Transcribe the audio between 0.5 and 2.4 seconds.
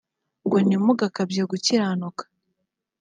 nti mugakabye gukiranuka